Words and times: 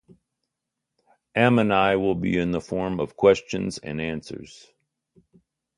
Ammanai 1.37 1.93
will 1.95 2.15
be 2.15 2.35
in 2.35 2.49
the 2.53 2.59
form 2.59 2.99
of 2.99 3.15
questions 3.15 3.77
and 3.77 4.01
answers. 4.01 4.73